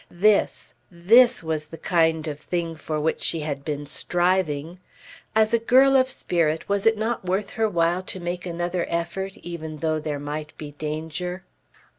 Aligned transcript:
This, 0.09 0.73
this 0.89 1.43
was 1.43 1.65
the 1.67 1.77
kind 1.77 2.27
of 2.27 2.39
thing 2.39 2.75
for 2.75 2.99
which 2.99 3.21
she 3.21 3.41
had 3.41 3.63
been 3.63 3.85
striving. 3.85 4.79
As 5.35 5.53
a 5.53 5.59
girl 5.59 5.95
of 5.95 6.09
spirit 6.09 6.67
was 6.67 6.87
it 6.87 6.97
not 6.97 7.25
worth 7.25 7.51
her 7.51 7.69
while 7.69 8.01
to 8.01 8.19
make 8.19 8.43
another 8.47 8.87
effort 8.89 9.37
even 9.43 9.77
though 9.77 9.99
there 9.99 10.17
might 10.17 10.57
be 10.57 10.71
danger? 10.71 11.43